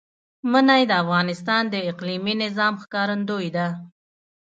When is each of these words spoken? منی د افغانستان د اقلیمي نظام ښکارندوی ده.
منی 0.51 0.81
د 0.87 0.91
افغانستان 1.03 1.63
د 1.69 1.75
اقلیمي 1.91 2.33
نظام 2.43 2.73
ښکارندوی 2.83 3.47
ده. 3.57 3.67